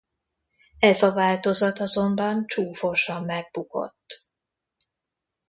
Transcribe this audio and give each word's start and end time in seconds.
Ez 0.79 1.01
a 1.03 1.13
változat 1.13 1.79
azonban 1.79 2.45
csúfosan 2.47 3.23
megbukott. 3.23 4.29